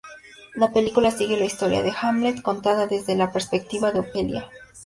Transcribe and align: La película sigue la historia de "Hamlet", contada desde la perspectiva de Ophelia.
La 0.55 0.73
película 0.73 1.11
sigue 1.11 1.37
la 1.37 1.45
historia 1.45 1.83
de 1.83 1.93
"Hamlet", 2.01 2.41
contada 2.41 2.87
desde 2.87 3.13
la 3.15 3.31
perspectiva 3.31 3.91
de 3.91 3.99
Ophelia. 3.99 4.49